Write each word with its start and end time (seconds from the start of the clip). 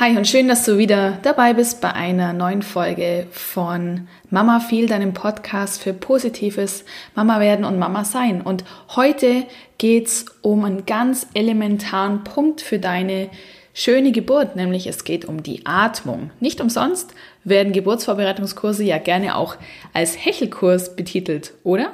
Hi 0.00 0.16
und 0.16 0.28
schön, 0.28 0.46
dass 0.46 0.64
du 0.64 0.78
wieder 0.78 1.18
dabei 1.22 1.54
bist 1.54 1.80
bei 1.80 1.92
einer 1.92 2.32
neuen 2.32 2.62
Folge 2.62 3.26
von 3.32 4.06
Mama 4.30 4.60
viel, 4.60 4.86
deinem 4.86 5.12
Podcast 5.12 5.82
für 5.82 5.92
positives 5.92 6.84
Mama 7.16 7.40
werden 7.40 7.64
und 7.64 7.80
Mama 7.80 8.04
sein. 8.04 8.40
Und 8.40 8.62
heute 8.94 9.42
geht's 9.76 10.26
um 10.40 10.64
einen 10.64 10.86
ganz 10.86 11.26
elementaren 11.34 12.22
Punkt 12.22 12.60
für 12.60 12.78
deine 12.78 13.28
schöne 13.74 14.12
Geburt, 14.12 14.54
nämlich 14.54 14.86
es 14.86 15.02
geht 15.02 15.24
um 15.24 15.42
die 15.42 15.66
Atmung. 15.66 16.30
Nicht 16.38 16.60
umsonst 16.60 17.12
werden 17.42 17.72
Geburtsvorbereitungskurse 17.72 18.84
ja 18.84 18.98
gerne 18.98 19.34
auch 19.34 19.56
als 19.94 20.24
Hechelkurs 20.24 20.94
betitelt, 20.94 21.54
oder? 21.64 21.90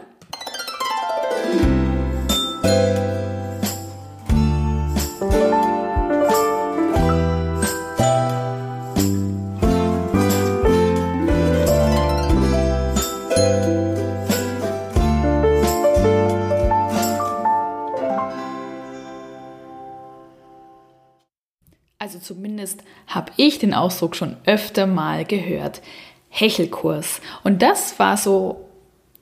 Also 22.04 22.18
zumindest 22.18 22.84
habe 23.06 23.32
ich 23.38 23.58
den 23.58 23.72
Ausdruck 23.72 24.14
schon 24.14 24.36
öfter 24.44 24.86
mal 24.86 25.24
gehört. 25.24 25.80
Hechelkurs. 26.28 27.22
Und 27.44 27.62
das 27.62 27.98
war 27.98 28.18
so, 28.18 28.68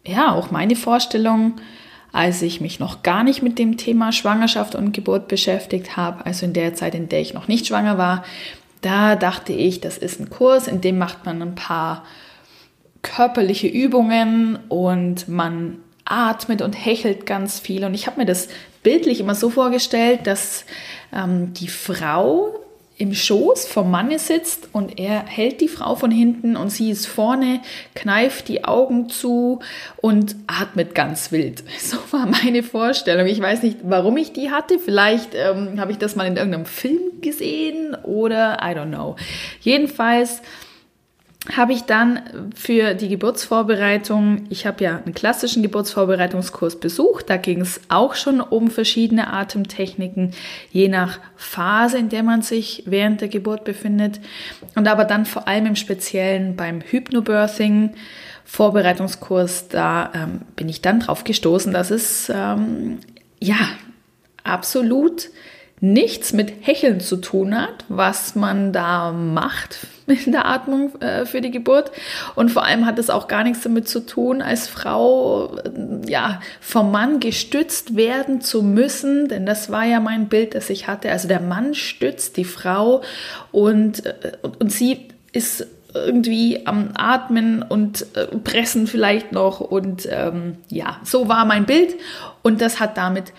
ja, 0.04 0.34
auch 0.34 0.50
meine 0.50 0.74
Vorstellung, 0.74 1.60
als 2.10 2.42
ich 2.42 2.60
mich 2.60 2.80
noch 2.80 3.04
gar 3.04 3.22
nicht 3.22 3.40
mit 3.40 3.60
dem 3.60 3.76
Thema 3.76 4.10
Schwangerschaft 4.10 4.74
und 4.74 4.90
Geburt 4.90 5.28
beschäftigt 5.28 5.96
habe, 5.96 6.26
also 6.26 6.44
in 6.44 6.54
der 6.54 6.74
Zeit, 6.74 6.96
in 6.96 7.08
der 7.08 7.20
ich 7.20 7.34
noch 7.34 7.46
nicht 7.46 7.68
schwanger 7.68 7.98
war. 7.98 8.24
Da 8.80 9.14
dachte 9.14 9.52
ich, 9.52 9.80
das 9.80 9.96
ist 9.96 10.18
ein 10.18 10.28
Kurs, 10.28 10.66
in 10.66 10.80
dem 10.80 10.98
macht 10.98 11.24
man 11.24 11.40
ein 11.40 11.54
paar 11.54 12.02
körperliche 13.02 13.68
Übungen 13.68 14.58
und 14.68 15.28
man 15.28 15.78
atmet 16.04 16.60
und 16.62 16.72
hechelt 16.72 17.26
ganz 17.26 17.60
viel. 17.60 17.84
Und 17.84 17.94
ich 17.94 18.08
habe 18.08 18.18
mir 18.18 18.26
das 18.26 18.48
bildlich 18.82 19.20
immer 19.20 19.36
so 19.36 19.50
vorgestellt, 19.50 20.26
dass 20.26 20.64
ähm, 21.12 21.54
die 21.54 21.68
Frau 21.68 22.58
im 23.02 23.14
Schoß 23.14 23.66
vom 23.66 23.90
Manne 23.90 24.20
sitzt 24.20 24.68
und 24.70 25.00
er 25.00 25.26
hält 25.26 25.60
die 25.60 25.66
Frau 25.66 25.96
von 25.96 26.12
hinten 26.12 26.56
und 26.56 26.70
sie 26.70 26.88
ist 26.88 27.06
vorne, 27.06 27.60
kneift 27.96 28.46
die 28.46 28.62
Augen 28.62 29.08
zu 29.08 29.58
und 29.96 30.36
atmet 30.46 30.94
ganz 30.94 31.32
wild. 31.32 31.64
So 31.82 31.96
war 32.12 32.26
meine 32.26 32.62
Vorstellung. 32.62 33.26
Ich 33.26 33.40
weiß 33.40 33.64
nicht, 33.64 33.78
warum 33.82 34.16
ich 34.16 34.32
die 34.32 34.52
hatte. 34.52 34.78
Vielleicht 34.78 35.34
ähm, 35.34 35.80
habe 35.80 35.90
ich 35.90 35.98
das 35.98 36.14
mal 36.14 36.28
in 36.28 36.36
irgendeinem 36.36 36.64
Film 36.64 37.20
gesehen 37.20 37.96
oder 38.04 38.58
I 38.62 38.76
don't 38.76 38.90
know. 38.90 39.16
Jedenfalls 39.60 40.40
habe 41.56 41.72
ich 41.72 41.82
dann 41.82 42.50
für 42.54 42.94
die 42.94 43.08
Geburtsvorbereitung, 43.08 44.46
ich 44.48 44.64
habe 44.64 44.84
ja 44.84 45.02
einen 45.04 45.14
klassischen 45.14 45.62
Geburtsvorbereitungskurs 45.62 46.78
besucht, 46.78 47.28
da 47.30 47.36
ging 47.36 47.60
es 47.60 47.80
auch 47.88 48.14
schon 48.14 48.40
um 48.40 48.70
verschiedene 48.70 49.32
Atemtechniken, 49.32 50.32
je 50.70 50.88
nach 50.88 51.18
Phase, 51.34 51.98
in 51.98 52.08
der 52.10 52.22
man 52.22 52.42
sich 52.42 52.84
während 52.86 53.20
der 53.20 53.28
Geburt 53.28 53.64
befindet. 53.64 54.20
Und 54.76 54.86
aber 54.86 55.04
dann 55.04 55.26
vor 55.26 55.48
allem 55.48 55.66
im 55.66 55.76
Speziellen 55.76 56.54
beim 56.54 56.80
Hypnobirthing. 56.80 57.94
Vorbereitungskurs, 58.44 59.68
da 59.68 60.12
ähm, 60.14 60.42
bin 60.56 60.68
ich 60.68 60.82
dann 60.82 61.00
drauf 61.00 61.24
gestoßen, 61.24 61.72
dass 61.72 61.90
es 61.90 62.30
ähm, 62.32 62.98
ja 63.40 63.56
absolut 64.44 65.30
nichts 65.82 66.32
mit 66.32 66.52
Hecheln 66.60 67.00
zu 67.00 67.16
tun 67.16 67.60
hat, 67.60 67.84
was 67.88 68.36
man 68.36 68.72
da 68.72 69.10
macht 69.10 69.88
in 70.06 70.30
der 70.30 70.46
Atmung 70.46 70.94
äh, 71.00 71.26
für 71.26 71.40
die 71.40 71.50
Geburt. 71.50 71.90
Und 72.36 72.52
vor 72.52 72.64
allem 72.64 72.86
hat 72.86 73.00
es 73.00 73.10
auch 73.10 73.26
gar 73.26 73.42
nichts 73.42 73.64
damit 73.64 73.88
zu 73.88 74.06
tun, 74.06 74.42
als 74.42 74.68
Frau 74.68 75.56
äh, 75.56 76.08
ja 76.08 76.40
vom 76.60 76.92
Mann 76.92 77.18
gestützt 77.18 77.96
werden 77.96 78.40
zu 78.40 78.62
müssen, 78.62 79.26
denn 79.26 79.44
das 79.44 79.72
war 79.72 79.84
ja 79.84 79.98
mein 79.98 80.28
Bild, 80.28 80.54
das 80.54 80.70
ich 80.70 80.86
hatte. 80.86 81.10
Also 81.10 81.26
der 81.26 81.40
Mann 81.40 81.74
stützt 81.74 82.36
die 82.36 82.44
Frau 82.44 83.02
und, 83.50 84.06
äh, 84.06 84.34
und, 84.60 84.70
sie 84.70 85.08
ist 85.32 85.66
irgendwie 85.94 86.64
am 86.64 86.90
Atmen 86.94 87.60
und 87.60 88.06
äh, 88.14 88.26
Pressen 88.38 88.86
vielleicht 88.86 89.32
noch. 89.32 89.58
Und 89.58 90.08
ähm, 90.08 90.58
ja, 90.68 91.00
so 91.02 91.28
war 91.28 91.44
mein 91.44 91.66
Bild. 91.66 91.96
Und 92.42 92.60
das 92.60 92.78
hat 92.78 92.96
damit 92.96 93.32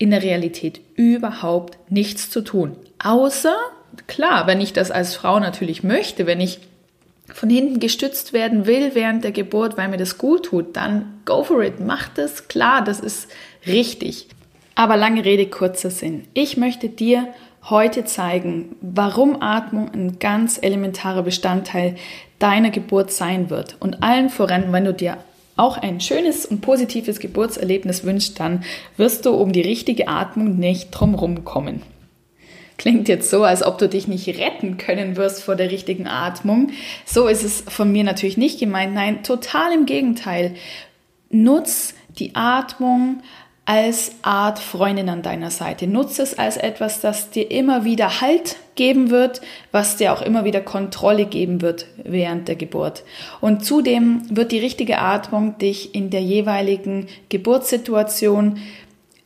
in 0.00 0.10
der 0.10 0.22
Realität 0.22 0.80
überhaupt 0.96 1.76
nichts 1.90 2.30
zu 2.30 2.40
tun. 2.40 2.74
Außer, 2.98 3.54
klar, 4.06 4.46
wenn 4.46 4.62
ich 4.62 4.72
das 4.72 4.90
als 4.90 5.14
Frau 5.14 5.38
natürlich 5.38 5.84
möchte, 5.84 6.26
wenn 6.26 6.40
ich 6.40 6.58
von 7.34 7.50
hinten 7.50 7.80
gestützt 7.80 8.32
werden 8.32 8.66
will 8.66 8.94
während 8.94 9.24
der 9.24 9.30
Geburt, 9.30 9.76
weil 9.76 9.88
mir 9.88 9.98
das 9.98 10.16
gut 10.16 10.46
tut, 10.46 10.74
dann 10.74 11.20
go 11.26 11.44
for 11.44 11.62
it, 11.62 11.80
mach 11.80 12.08
das, 12.08 12.48
klar, 12.48 12.82
das 12.82 12.98
ist 12.98 13.30
richtig. 13.66 14.28
Aber 14.74 14.96
lange 14.96 15.22
Rede, 15.22 15.46
kurzer 15.46 15.90
Sinn. 15.90 16.26
Ich 16.32 16.56
möchte 16.56 16.88
dir 16.88 17.28
heute 17.68 18.06
zeigen, 18.06 18.76
warum 18.80 19.42
Atmung 19.42 19.90
ein 19.92 20.18
ganz 20.18 20.58
elementarer 20.62 21.22
Bestandteil 21.22 21.96
deiner 22.38 22.70
Geburt 22.70 23.12
sein 23.12 23.50
wird. 23.50 23.76
Und 23.80 24.02
allen 24.02 24.30
voran, 24.30 24.72
wenn 24.72 24.86
du 24.86 24.94
dir 24.94 25.18
auch 25.60 25.76
ein 25.76 26.00
schönes 26.00 26.46
und 26.46 26.60
positives 26.60 27.20
Geburtserlebnis 27.20 28.04
wünscht, 28.04 28.40
dann 28.40 28.64
wirst 28.96 29.26
du 29.26 29.30
um 29.30 29.52
die 29.52 29.60
richtige 29.60 30.08
Atmung 30.08 30.58
nicht 30.58 30.90
drumherum 30.90 31.44
kommen. 31.44 31.82
Klingt 32.78 33.08
jetzt 33.08 33.28
so, 33.28 33.44
als 33.44 33.62
ob 33.62 33.76
du 33.76 33.90
dich 33.90 34.08
nicht 34.08 34.26
retten 34.38 34.78
können 34.78 35.16
wirst 35.16 35.42
vor 35.42 35.54
der 35.54 35.70
richtigen 35.70 36.06
Atmung. 36.06 36.70
So 37.04 37.28
ist 37.28 37.44
es 37.44 37.62
von 37.68 37.92
mir 37.92 38.04
natürlich 38.04 38.38
nicht 38.38 38.58
gemeint. 38.58 38.94
Nein, 38.94 39.22
total 39.22 39.74
im 39.74 39.84
Gegenteil. 39.84 40.54
Nutz 41.28 41.94
die 42.18 42.34
Atmung 42.34 43.22
als 43.64 44.12
Art 44.22 44.58
Freundin 44.58 45.08
an 45.08 45.22
deiner 45.22 45.50
Seite. 45.50 45.86
Nutze 45.86 46.22
es 46.22 46.38
als 46.38 46.56
etwas, 46.56 47.00
das 47.00 47.30
dir 47.30 47.50
immer 47.50 47.84
wieder 47.84 48.20
Halt 48.20 48.56
geben 48.74 49.10
wird, 49.10 49.40
was 49.70 49.96
dir 49.96 50.12
auch 50.12 50.22
immer 50.22 50.44
wieder 50.44 50.60
Kontrolle 50.60 51.26
geben 51.26 51.60
wird 51.60 51.86
während 52.02 52.48
der 52.48 52.56
Geburt. 52.56 53.04
Und 53.40 53.64
zudem 53.64 54.22
wird 54.34 54.52
die 54.52 54.58
richtige 54.58 54.98
Atmung 54.98 55.58
dich 55.58 55.94
in 55.94 56.10
der 56.10 56.22
jeweiligen 56.22 57.06
Geburtssituation 57.28 58.58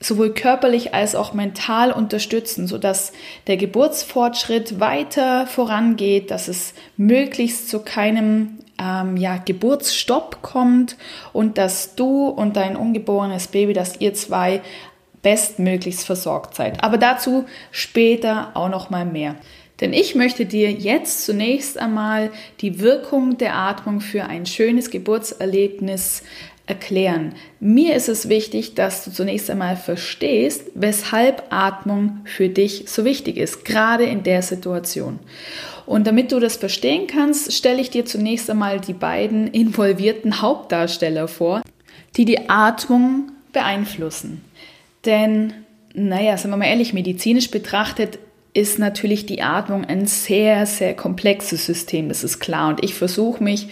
sowohl 0.01 0.35
körperlich 0.35 0.93
als 0.93 1.15
auch 1.15 1.33
mental 1.33 1.91
unterstützen, 1.91 2.67
sodass 2.67 3.13
der 3.47 3.57
Geburtsfortschritt 3.57 4.81
weiter 4.81 5.47
vorangeht, 5.47 6.31
dass 6.31 6.49
es 6.49 6.75
möglichst 6.97 7.71
zu 7.71 7.81
keinem 7.81 8.59
ähm, 8.81 9.17
ja, 9.17 9.39
Geburtsstopp 9.39 10.43
kommt 10.43 10.97
und 11.33 11.59
dass 11.59 11.95
du 11.95 12.29
und 12.29 12.57
dein 12.57 12.77
ungeborenes 12.77 13.49
Baby, 13.49 13.73
dass 13.73 14.01
ihr 14.01 14.15
zwei 14.15 14.63
bestmöglichst 15.23 16.05
versorgt 16.05 16.55
seid. 16.55 16.85
Aber 16.85 16.99
dazu 16.99 17.47
später 17.71 18.51
auch 18.55 18.69
noch 18.69 18.91
mal 18.91 19.05
mehr. 19.05 19.37
Denn 19.81 19.93
ich 19.93 20.15
möchte 20.15 20.47
dir 20.47 20.71
jetzt 20.71 21.25
zunächst 21.25 21.79
einmal 21.79 22.31
die 22.61 22.79
Wirkung 22.79 23.39
der 23.39 23.57
Atmung 23.57 24.01
für 24.01 24.25
ein 24.25 24.47
schönes 24.47 24.91
Geburtserlebnis 24.91 26.23
erklären. 26.67 27.35
Mir 27.61 27.95
ist 27.95 28.09
es 28.09 28.29
wichtig, 28.29 28.75
dass 28.75 29.05
du 29.05 29.11
zunächst 29.11 29.51
einmal 29.51 29.77
verstehst, 29.77 30.71
weshalb 30.75 31.43
Atmung 31.51 32.21
für 32.25 32.49
dich 32.49 32.85
so 32.87 33.05
wichtig 33.05 33.37
ist, 33.37 33.65
gerade 33.65 34.05
in 34.05 34.23
der 34.23 34.43
Situation. 34.43 35.19
Und 35.87 36.07
damit 36.07 36.33
du 36.33 36.41
das 36.41 36.57
verstehen 36.57 37.07
kannst, 37.07 37.53
stelle 37.53 37.81
ich 37.81 37.91
dir 37.91 38.07
zunächst 38.07 38.49
einmal 38.49 38.81
die 38.81 38.93
beiden 38.93 39.49
involvierten 39.49 40.41
Hauptdarsteller 40.41 41.29
vor, 41.29 41.63
die 42.17 42.25
die 42.25 42.49
Atmung 42.49 43.33
beeinflussen. 43.53 44.43
Denn, 45.05 45.53
naja, 45.93 46.37
sagen 46.37 46.51
wir 46.51 46.57
mal 46.57 46.67
ehrlich, 46.67 46.95
medizinisch 46.95 47.51
betrachtet 47.51 48.19
ist 48.55 48.79
natürlich 48.79 49.27
die 49.27 49.43
Atmung 49.43 49.85
ein 49.85 50.07
sehr, 50.07 50.65
sehr 50.65 50.95
komplexes 50.95 51.67
System, 51.67 52.09
das 52.09 52.23
ist 52.25 52.39
klar. 52.39 52.69
Und 52.69 52.85
ich 52.85 52.95
versuche 52.95 53.43
mich 53.43 53.69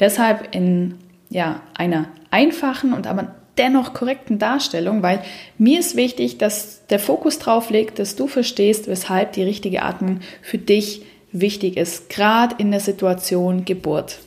deshalb 0.00 0.54
in 0.54 0.94
ja, 1.28 1.60
einer 1.74 2.08
einfachen 2.30 2.92
und 2.94 3.06
aber 3.06 3.34
dennoch 3.58 3.92
korrekten 3.92 4.38
Darstellung, 4.38 5.02
weil 5.02 5.22
mir 5.58 5.78
ist 5.78 5.96
wichtig, 5.96 6.38
dass 6.38 6.86
der 6.86 6.98
Fokus 6.98 7.38
drauf 7.38 7.68
liegt, 7.68 7.98
dass 7.98 8.16
du 8.16 8.26
verstehst, 8.26 8.88
weshalb 8.88 9.32
die 9.32 9.42
richtige 9.42 9.82
Atmung 9.82 10.20
für 10.40 10.58
dich 10.58 11.02
wichtig 11.32 11.76
ist, 11.76 12.08
gerade 12.08 12.56
in 12.58 12.70
der 12.70 12.80
Situation 12.80 13.64
Geburt. 13.64 14.20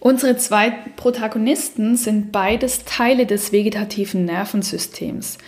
Unsere 0.00 0.36
zwei 0.36 0.70
Protagonisten 0.96 1.96
sind 1.96 2.30
beides 2.30 2.84
Teile 2.84 3.24
des 3.24 3.52
vegetativen 3.52 4.26
Nervensystems. 4.26 5.38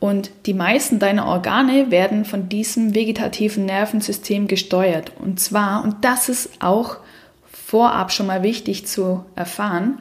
Und 0.00 0.32
die 0.46 0.54
meisten 0.54 0.98
deiner 0.98 1.26
Organe 1.26 1.92
werden 1.92 2.24
von 2.24 2.48
diesem 2.48 2.96
vegetativen 2.96 3.64
Nervensystem 3.64 4.48
gesteuert. 4.48 5.12
Und 5.20 5.38
zwar, 5.38 5.84
und 5.84 6.04
das 6.04 6.28
ist 6.28 6.50
auch 6.58 6.96
vorab 7.44 8.10
schon 8.10 8.26
mal 8.26 8.42
wichtig 8.42 8.86
zu 8.88 9.24
erfahren, 9.36 9.98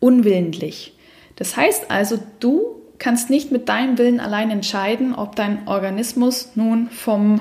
unwillentlich. 0.00 0.94
Das 1.36 1.56
heißt 1.56 1.92
also, 1.92 2.18
du 2.40 2.82
kannst 2.98 3.30
nicht 3.30 3.52
mit 3.52 3.68
deinem 3.68 3.96
Willen 3.96 4.18
allein 4.18 4.50
entscheiden, 4.50 5.14
ob 5.14 5.36
dein 5.36 5.68
Organismus 5.68 6.56
nun 6.56 6.90
vom 6.90 7.40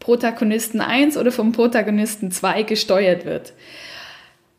Protagonisten 0.00 0.80
1 0.80 1.16
oder 1.16 1.32
vom 1.32 1.52
Protagonisten 1.52 2.30
2 2.30 2.62
gesteuert 2.62 3.24
wird. 3.24 3.52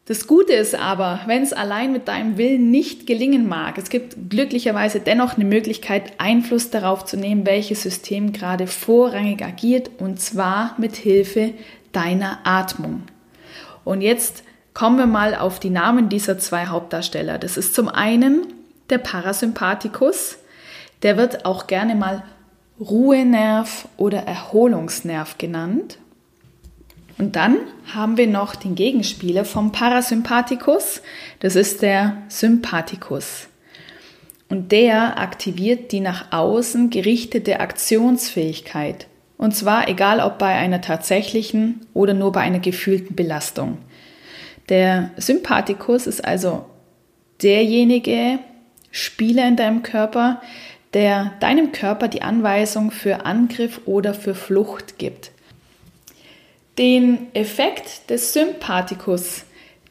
Das 0.10 0.26
Gute 0.26 0.54
ist 0.54 0.74
aber, 0.74 1.20
wenn 1.28 1.44
es 1.44 1.54
allein 1.54 1.92
mit 1.92 2.08
deinem 2.08 2.38
Willen 2.38 2.72
nicht 2.72 3.06
gelingen 3.06 3.48
mag, 3.48 3.78
es 3.78 3.92
gibt 3.92 4.32
glücklicherweise 4.32 5.00
dennoch 5.00 5.36
eine 5.36 5.46
Möglichkeit, 5.46 6.14
Einfluss 6.18 6.72
darauf 6.72 7.06
zu 7.06 7.16
nehmen, 7.16 7.46
welches 7.46 7.84
System 7.84 8.34
gerade 8.34 8.66
vorrangig 8.66 9.44
agiert, 9.44 9.92
und 10.00 10.20
zwar 10.20 10.74
mit 10.80 10.96
Hilfe 10.96 11.54
deiner 11.92 12.40
Atmung. 12.44 13.04
Und 13.86 14.02
jetzt 14.02 14.44
kommen 14.74 14.98
wir 14.98 15.06
mal 15.06 15.36
auf 15.36 15.60
die 15.60 15.70
Namen 15.70 16.10
dieser 16.10 16.40
zwei 16.40 16.66
Hauptdarsteller. 16.66 17.38
Das 17.38 17.56
ist 17.56 17.76
zum 17.76 17.88
einen 17.88 18.48
der 18.90 18.98
Parasympathikus, 18.98 20.38
der 21.04 21.18
wird 21.18 21.46
auch 21.46 21.68
gerne 21.68 21.94
mal 21.94 22.24
Ruhenerv 22.80 23.88
oder 23.98 24.20
Erholungsnerv 24.20 25.38
genannt. 25.38 25.98
Und 27.18 27.36
dann 27.36 27.58
haben 27.94 28.16
wir 28.16 28.28
noch 28.28 28.56
den 28.56 28.76
Gegenspieler 28.76 29.44
vom 29.44 29.74
Parasympathikus, 29.74 31.02
das 31.42 31.56
ist 31.58 31.82
der 31.82 32.18
Sympathikus. 32.30 33.48
Und 34.48 34.72
der 34.72 35.20
aktiviert 35.20 35.92
die 35.92 36.00
nach 36.00 36.32
außen 36.32 36.90
gerichtete 36.90 37.60
Aktionsfähigkeit. 37.60 39.08
Und 39.38 39.56
zwar 39.56 39.88
egal 39.88 40.22
ob 40.22 40.38
bei 40.38 40.56
einer 40.56 40.82
tatsächlichen 40.82 41.86
oder 41.94 42.14
nur 42.14 42.32
bei 42.32 42.42
einer 42.42 42.60
gefühlten 42.60 43.16
Belastung. 43.16 43.78
Der 44.70 45.12
Sympathikus 45.18 46.08
ist 46.08 46.24
also 46.24 46.66
derjenige 47.42 48.40
Spieler 48.92 49.48
in 49.48 49.56
deinem 49.56 49.84
Körper, 49.84 50.42
der 50.94 51.34
deinem 51.40 51.72
Körper 51.72 52.08
die 52.08 52.22
Anweisung 52.22 52.92
für 52.92 53.26
Angriff 53.26 53.82
oder 53.86 54.14
für 54.14 54.36
Flucht 54.36 54.98
gibt. 54.98 55.32
Den 56.78 57.28
Effekt 57.34 58.10
des 58.10 58.34
Sympathikus, 58.34 59.44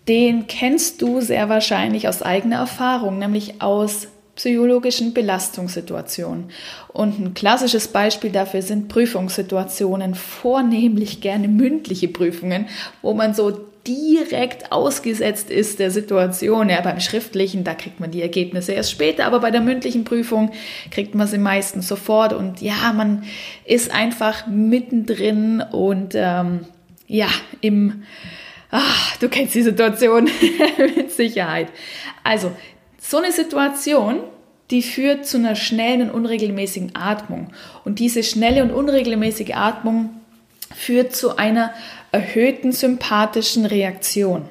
den 0.08 0.46
kennst 0.46 1.02
du 1.02 1.20
sehr 1.20 1.48
wahrscheinlich 1.48 2.08
aus 2.08 2.22
eigener 2.22 2.56
Erfahrung, 2.56 3.18
nämlich 3.18 3.60
aus 3.60 4.08
psychologischen 4.38 5.12
Belastungssituationen. 5.12 6.50
Und 6.88 7.18
ein 7.18 7.34
klassisches 7.34 7.88
Beispiel 7.88 8.30
dafür 8.30 8.62
sind 8.62 8.88
Prüfungssituationen, 8.88 10.14
vornehmlich 10.14 11.20
gerne 11.20 11.48
mündliche 11.48 12.08
Prüfungen, 12.08 12.66
wo 13.02 13.14
man 13.14 13.34
so 13.34 13.67
direkt 13.86 14.72
ausgesetzt 14.72 15.50
ist 15.50 15.78
der 15.78 15.90
Situation. 15.90 16.68
Ja, 16.68 16.80
beim 16.80 17.00
schriftlichen, 17.00 17.64
da 17.64 17.74
kriegt 17.74 18.00
man 18.00 18.10
die 18.10 18.22
Ergebnisse 18.22 18.72
erst 18.72 18.90
später, 18.90 19.26
aber 19.26 19.40
bei 19.40 19.50
der 19.50 19.60
mündlichen 19.60 20.04
Prüfung 20.04 20.52
kriegt 20.90 21.14
man 21.14 21.26
sie 21.26 21.38
meistens 21.38 21.88
sofort. 21.88 22.32
Und 22.32 22.60
ja, 22.60 22.92
man 22.94 23.24
ist 23.64 23.92
einfach 23.92 24.46
mittendrin 24.46 25.62
und 25.72 26.14
ähm, 26.14 26.66
ja, 27.06 27.28
im, 27.60 28.02
ach, 28.70 29.16
du 29.16 29.28
kennst 29.28 29.54
die 29.54 29.62
Situation 29.62 30.28
mit 30.96 31.10
Sicherheit. 31.10 31.68
Also, 32.24 32.52
so 32.98 33.16
eine 33.16 33.32
Situation, 33.32 34.20
die 34.70 34.82
führt 34.82 35.24
zu 35.24 35.38
einer 35.38 35.56
schnellen 35.56 36.02
und 36.02 36.10
unregelmäßigen 36.10 36.94
Atmung. 36.94 37.52
Und 37.84 37.98
diese 37.98 38.22
schnelle 38.22 38.62
und 38.62 38.70
unregelmäßige 38.70 39.54
Atmung 39.54 40.10
führt 40.74 41.16
zu 41.16 41.36
einer 41.36 41.72
erhöhten 42.12 42.72
sympathischen 42.72 43.66
Reaktion. 43.66 44.44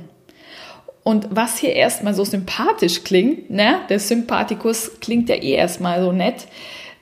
Und 1.04 1.28
was 1.32 1.58
hier 1.58 1.74
erstmal 1.74 2.14
so 2.14 2.26
sympathisch 2.26 3.04
klingt, 3.04 3.50
ne, 3.50 3.80
der 3.90 4.00
Sympathikus 4.00 5.00
klingt 5.00 5.30
ja 5.30 5.36
eh 5.36 5.54
erstmal 5.54 6.02
so 6.02 6.12
nett, 6.12 6.48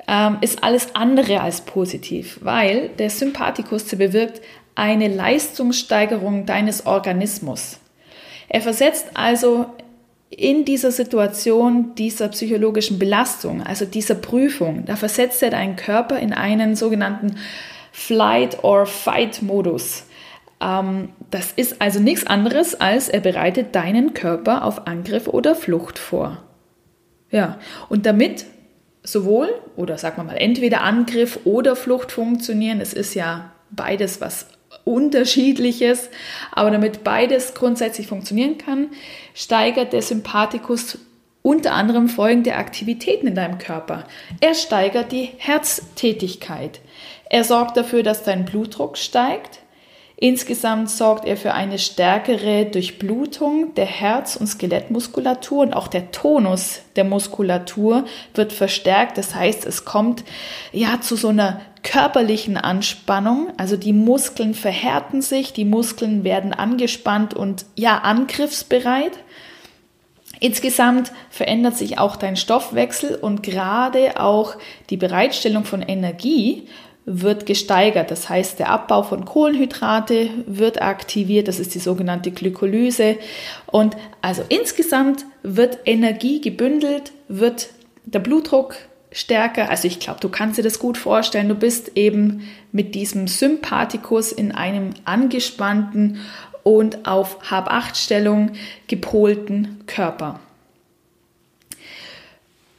ähm, 0.07 0.37
ist 0.41 0.63
alles 0.63 0.93
andere 0.93 1.41
als 1.41 1.61
positiv, 1.61 2.39
weil 2.41 2.89
der 2.99 3.09
Sympathikus 3.09 3.85
bewirkt 3.85 4.41
eine 4.75 5.07
Leistungssteigerung 5.07 6.45
deines 6.45 6.85
Organismus. 6.85 7.79
Er 8.47 8.61
versetzt 8.61 9.07
also 9.15 9.65
in 10.29 10.65
dieser 10.65 10.91
Situation 10.91 11.95
dieser 11.95 12.27
psychologischen 12.29 12.99
Belastung, 12.99 13.63
also 13.63 13.85
dieser 13.85 14.15
Prüfung, 14.15 14.85
da 14.85 14.95
versetzt 14.95 15.41
er 15.41 15.49
deinen 15.49 15.75
Körper 15.75 16.19
in 16.19 16.33
einen 16.33 16.75
sogenannten 16.75 17.37
Flight- 17.91 18.63
or 18.63 18.85
Fight-Modus. 18.85 20.03
Ähm, 20.65 21.09
das 21.29 21.51
ist 21.51 21.81
also 21.81 21.99
nichts 21.99 22.25
anderes, 22.25 22.75
als 22.75 23.07
er 23.07 23.19
bereitet 23.19 23.75
deinen 23.75 24.13
Körper 24.13 24.63
auf 24.63 24.87
Angriff 24.87 25.27
oder 25.27 25.55
Flucht 25.55 25.99
vor. 25.99 26.43
Ja, 27.29 27.59
und 27.89 28.05
damit 28.05 28.45
sowohl, 29.03 29.53
oder 29.75 29.97
sagen 29.97 30.17
wir 30.17 30.23
mal, 30.23 30.37
entweder 30.37 30.81
Angriff 30.81 31.39
oder 31.43 31.75
Flucht 31.75 32.11
funktionieren, 32.11 32.81
es 32.81 32.93
ist 32.93 33.13
ja 33.13 33.51
beides 33.69 34.21
was 34.21 34.47
unterschiedliches, 34.83 36.09
aber 36.51 36.71
damit 36.71 37.03
beides 37.03 37.53
grundsätzlich 37.53 38.07
funktionieren 38.07 38.57
kann, 38.57 38.89
steigert 39.33 39.93
der 39.93 40.01
Sympathikus 40.01 40.97
unter 41.41 41.73
anderem 41.73 42.09
folgende 42.09 42.55
Aktivitäten 42.55 43.27
in 43.27 43.35
deinem 43.35 43.59
Körper. 43.59 44.05
Er 44.41 44.55
steigert 44.55 45.11
die 45.11 45.29
Herztätigkeit. 45.37 46.81
Er 47.29 47.43
sorgt 47.43 47.77
dafür, 47.77 48.01
dass 48.01 48.23
dein 48.23 48.45
Blutdruck 48.45 48.97
steigt. 48.97 49.59
Insgesamt 50.17 50.89
sorgt 50.89 51.25
er 51.25 51.35
für 51.35 51.53
eine 51.53 51.77
stärkere 51.77 52.65
Durchblutung 52.65 53.73
der 53.75 53.85
Herz- 53.85 54.37
und 54.37 54.47
Skelettmuskulatur 54.47 55.63
und 55.63 55.73
auch 55.73 55.89
der 55.89 56.11
Tonus 56.11 56.79
der 56.95 57.03
Muskulatur 57.03 58.05
wird 58.33 58.53
verstärkt. 58.53 59.17
Das 59.17 59.35
heißt, 59.35 59.65
es 59.65 59.83
kommt 59.83 60.23
ja 60.71 61.01
zu 61.01 61.17
so 61.17 61.27
einer 61.27 61.59
körperlichen 61.83 62.55
Anspannung. 62.55 63.51
Also 63.57 63.75
die 63.75 63.91
Muskeln 63.91 64.53
verhärten 64.53 65.21
sich, 65.21 65.51
die 65.51 65.65
Muskeln 65.65 66.23
werden 66.23 66.53
angespannt 66.53 67.33
und 67.33 67.65
ja 67.75 67.97
angriffsbereit. 67.97 69.11
Insgesamt 70.39 71.11
verändert 71.29 71.77
sich 71.77 71.97
auch 71.97 72.15
dein 72.15 72.35
Stoffwechsel 72.35 73.15
und 73.15 73.43
gerade 73.43 74.19
auch 74.19 74.55
die 74.89 74.97
Bereitstellung 74.97 75.65
von 75.65 75.81
Energie 75.81 76.67
wird 77.05 77.45
gesteigert. 77.45 78.09
Das 78.09 78.29
heißt, 78.29 78.59
der 78.59 78.69
Abbau 78.69 79.03
von 79.03 79.25
Kohlenhydrate 79.25 80.29
wird 80.47 80.81
aktiviert. 80.81 81.47
Das 81.47 81.59
ist 81.59 81.75
die 81.75 81.79
sogenannte 81.79 82.31
Glykolyse. 82.31 83.17
Und 83.67 83.95
also 84.21 84.43
insgesamt 84.49 85.25
wird 85.43 85.79
Energie 85.85 86.41
gebündelt, 86.41 87.11
wird 87.27 87.69
der 88.05 88.19
Blutdruck 88.19 88.75
stärker. 89.11 89.69
Also 89.69 89.87
ich 89.87 89.99
glaube, 89.99 90.19
du 90.19 90.29
kannst 90.29 90.57
dir 90.57 90.63
das 90.63 90.79
gut 90.79 90.97
vorstellen. 90.97 91.47
Du 91.47 91.55
bist 91.55 91.91
eben 91.95 92.47
mit 92.71 92.95
diesem 92.95 93.27
Sympathikus 93.27 94.31
in 94.31 94.51
einem 94.51 94.89
angespannten 95.05 96.19
und 96.63 97.07
auf 97.07 97.51
Hab-8-Stellung 97.51 98.53
gepolten 98.87 99.83
Körper. 99.85 100.39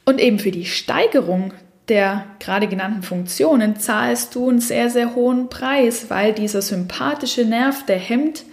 Und 0.03 0.19
eben 0.19 0.39
für 0.39 0.51
die 0.51 0.65
Steigerung 0.65 1.53
der 1.89 2.25
gerade 2.39 2.67
genannten 2.67 3.03
Funktionen 3.03 3.79
zahlst 3.79 4.35
du 4.35 4.49
einen 4.49 4.59
sehr, 4.59 4.89
sehr 4.89 5.15
hohen 5.15 5.49
Preis, 5.49 6.09
weil 6.09 6.33
dieser 6.33 6.61
sympathische 6.61 7.45
Nerv, 7.45 7.85
der 7.85 7.97
hemmt 7.97 8.43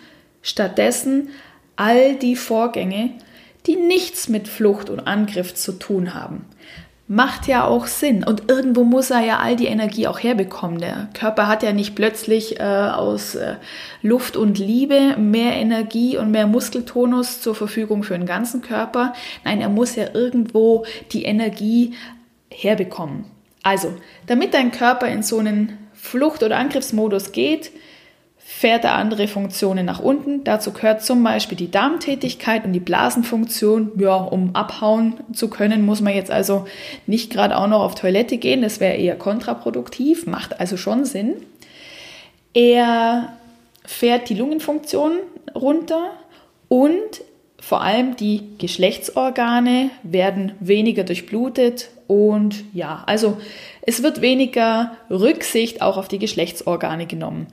stattdessen 0.42 1.30
all 1.76 2.14
die 2.14 2.36
Vorgänge, 2.36 3.10
die 3.66 3.76
nichts 3.76 4.28
mit 4.28 4.46
Flucht 4.46 4.90
und 4.90 5.00
Angriff 5.00 5.54
zu 5.54 5.72
tun 5.72 6.14
haben. 6.14 6.44
Macht 7.06 7.48
ja 7.48 7.66
auch 7.66 7.86
Sinn. 7.86 8.24
Und 8.24 8.50
irgendwo 8.50 8.82
muss 8.82 9.10
er 9.10 9.20
ja 9.20 9.38
all 9.38 9.56
die 9.56 9.66
Energie 9.66 10.06
auch 10.06 10.18
herbekommen. 10.22 10.78
Der 10.78 11.08
Körper 11.12 11.48
hat 11.48 11.62
ja 11.62 11.72
nicht 11.72 11.94
plötzlich 11.94 12.60
äh, 12.60 12.62
aus 12.62 13.34
äh, 13.34 13.56
Luft 14.00 14.38
und 14.38 14.58
Liebe 14.58 15.16
mehr 15.18 15.52
Energie 15.52 16.16
und 16.16 16.30
mehr 16.30 16.46
Muskeltonus 16.46 17.42
zur 17.42 17.54
Verfügung 17.54 18.04
für 18.04 18.16
den 18.16 18.26
ganzen 18.26 18.62
Körper. 18.62 19.12
Nein, 19.44 19.60
er 19.60 19.68
muss 19.68 19.96
ja 19.96 20.14
irgendwo 20.14 20.86
die 21.12 21.24
Energie 21.24 21.92
herbekommen. 22.54 23.26
Also, 23.62 23.94
damit 24.26 24.54
dein 24.54 24.70
Körper 24.70 25.08
in 25.08 25.22
so 25.22 25.38
einen 25.38 25.78
Flucht- 25.94 26.42
oder 26.42 26.58
Angriffsmodus 26.58 27.32
geht, 27.32 27.70
fährt 28.36 28.84
er 28.84 28.94
andere 28.94 29.26
Funktionen 29.26 29.86
nach 29.86 30.00
unten. 30.00 30.44
Dazu 30.44 30.72
gehört 30.72 31.02
zum 31.02 31.24
Beispiel 31.24 31.56
die 31.56 31.70
Darmtätigkeit 31.70 32.66
und 32.66 32.74
die 32.74 32.80
Blasenfunktion. 32.80 33.92
Ja, 33.96 34.16
um 34.16 34.54
abhauen 34.54 35.14
zu 35.32 35.48
können, 35.48 35.86
muss 35.86 36.02
man 36.02 36.14
jetzt 36.14 36.30
also 36.30 36.66
nicht 37.06 37.32
gerade 37.32 37.56
auch 37.56 37.66
noch 37.66 37.80
auf 37.82 37.94
Toilette 37.94 38.36
gehen. 38.36 38.60
Das 38.60 38.80
wäre 38.80 38.96
eher 38.96 39.16
kontraproduktiv, 39.16 40.26
macht 40.26 40.60
also 40.60 40.76
schon 40.76 41.06
Sinn. 41.06 41.36
Er 42.52 43.32
fährt 43.86 44.28
die 44.28 44.34
Lungenfunktion 44.34 45.12
runter 45.54 46.10
und 46.68 47.22
vor 47.58 47.80
allem 47.80 48.14
die 48.16 48.42
Geschlechtsorgane 48.58 49.88
werden 50.02 50.52
weniger 50.60 51.02
durchblutet 51.02 51.88
und 52.06 52.64
ja, 52.72 53.02
also 53.06 53.38
es 53.82 54.02
wird 54.02 54.20
weniger 54.20 54.96
Rücksicht 55.10 55.82
auch 55.82 55.96
auf 55.96 56.08
die 56.08 56.18
Geschlechtsorgane 56.18 57.06
genommen. 57.06 57.46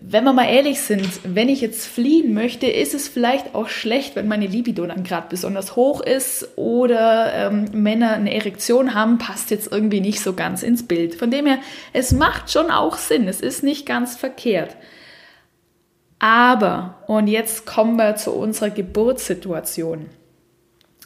wenn 0.00 0.22
wir 0.22 0.32
mal 0.32 0.48
ehrlich 0.48 0.80
sind, 0.80 1.08
wenn 1.24 1.48
ich 1.48 1.60
jetzt 1.60 1.86
fliehen 1.86 2.32
möchte, 2.32 2.68
ist 2.68 2.94
es 2.94 3.08
vielleicht 3.08 3.56
auch 3.56 3.68
schlecht, 3.68 4.14
wenn 4.14 4.28
meine 4.28 4.46
Libido 4.46 4.86
dann 4.86 5.02
gerade 5.02 5.26
besonders 5.28 5.74
hoch 5.74 6.00
ist 6.00 6.48
oder 6.56 7.32
ähm, 7.34 7.64
Männer 7.72 8.12
eine 8.12 8.32
Erektion 8.32 8.94
haben, 8.94 9.18
passt 9.18 9.50
jetzt 9.50 9.72
irgendwie 9.72 10.00
nicht 10.00 10.20
so 10.20 10.34
ganz 10.34 10.62
ins 10.62 10.86
Bild. 10.86 11.16
Von 11.16 11.32
dem 11.32 11.46
her, 11.46 11.58
es 11.92 12.12
macht 12.12 12.52
schon 12.52 12.70
auch 12.70 12.98
Sinn, 12.98 13.26
es 13.26 13.40
ist 13.40 13.64
nicht 13.64 13.84
ganz 13.84 14.16
verkehrt. 14.16 14.76
Aber, 16.20 17.02
und 17.08 17.26
jetzt 17.26 17.66
kommen 17.66 17.96
wir 17.96 18.14
zu 18.14 18.32
unserer 18.32 18.70
Geburtssituation. 18.70 20.06